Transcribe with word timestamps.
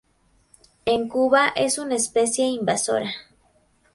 En 0.85 1.07
Cuba 1.07 1.49
es 1.55 1.77
una 1.77 1.93
especie 1.93 2.47
invasora. 2.47 3.11